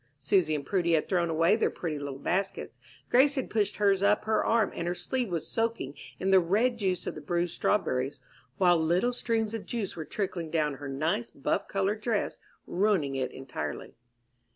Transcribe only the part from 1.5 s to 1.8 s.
their